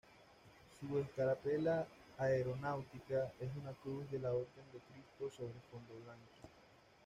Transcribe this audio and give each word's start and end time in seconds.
Su 0.79 0.97
escarapela 0.97 1.85
aeronáutica 2.17 3.31
es 3.39 3.49
una 3.55 3.71
Cruz 3.83 4.09
de 4.09 4.17
la 4.17 4.31
Orden 4.33 4.65
de 4.73 4.79
Cristo 4.79 5.29
sobre 5.37 5.59
fondo 5.69 5.93
blanco. 6.03 6.49